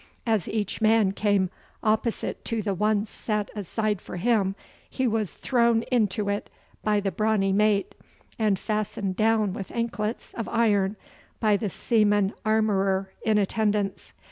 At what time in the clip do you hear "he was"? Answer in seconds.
4.89-5.31